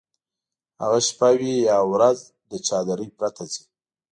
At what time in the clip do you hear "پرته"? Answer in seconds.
3.19-3.43